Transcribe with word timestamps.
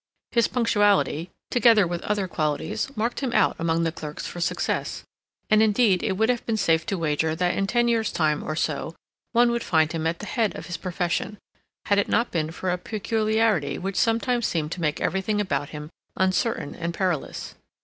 His 0.31 0.47
punctuality, 0.47 1.29
together 1.51 1.85
with 1.85 2.01
other 2.01 2.27
qualities, 2.27 2.89
marked 2.97 3.19
him 3.19 3.31
out 3.33 3.55
among 3.59 3.83
the 3.83 3.91
clerks 3.91 4.25
for 4.25 4.41
success, 4.41 5.03
and 5.47 5.61
indeed 5.61 6.01
it 6.01 6.13
would 6.13 6.27
have 6.27 6.43
been 6.47 6.57
safe 6.57 6.87
to 6.87 6.97
wager 6.97 7.35
that 7.35 7.55
in 7.55 7.67
ten 7.67 7.87
years' 7.87 8.11
time 8.11 8.41
or 8.41 8.55
so 8.55 8.95
one 9.33 9.51
would 9.51 9.63
find 9.63 9.91
him 9.91 10.07
at 10.07 10.17
the 10.17 10.25
head 10.25 10.55
of 10.57 10.65
his 10.65 10.77
profession, 10.77 11.37
had 11.85 11.99
it 11.99 12.09
not 12.09 12.31
been 12.31 12.49
for 12.49 12.71
a 12.71 12.79
peculiarity 12.79 13.77
which 13.77 13.95
sometimes 13.95 14.47
seemed 14.47 14.71
to 14.71 14.81
make 14.81 14.99
everything 14.99 15.39
about 15.39 15.69
him 15.69 15.91
uncertain 16.17 16.73
and 16.73 16.95
perilous. 16.95 17.53